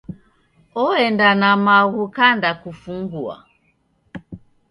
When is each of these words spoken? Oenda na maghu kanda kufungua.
Oenda 0.83 1.29
na 1.41 1.49
maghu 1.65 2.03
kanda 2.15 2.49
kufungua. 2.61 3.35